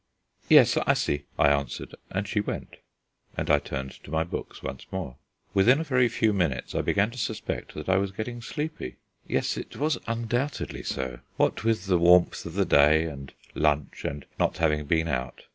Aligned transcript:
"Yes, 0.49 0.77
I 0.77 0.95
see," 0.95 1.25
I 1.37 1.49
answered; 1.49 1.93
and 2.09 2.27
she 2.27 2.39
went, 2.39 2.77
and 3.37 3.51
I 3.51 3.59
turned 3.59 3.91
to 4.03 4.09
my 4.09 4.23
books 4.23 4.63
once 4.63 4.87
more. 4.91 5.17
Within 5.53 5.79
a 5.79 5.83
very 5.83 6.09
few 6.09 6.33
minutes 6.33 6.73
I 6.73 6.81
began 6.81 7.11
to 7.11 7.19
suspect 7.19 7.75
that 7.75 7.87
I 7.87 7.97
was 7.97 8.09
getting 8.11 8.41
sleepy. 8.41 8.95
Yes, 9.27 9.57
it 9.57 9.75
was 9.77 9.99
undoubtedly 10.07 10.81
so. 10.81 11.19
What 11.37 11.63
with 11.63 11.85
the 11.85 11.99
warmth 11.99 12.47
of 12.47 12.55
the 12.55 12.65
day, 12.65 13.03
and 13.03 13.31
lunch, 13.53 14.03
and 14.03 14.25
not 14.39 14.57
having 14.57 14.87
been 14.87 15.07
out.... 15.07 15.43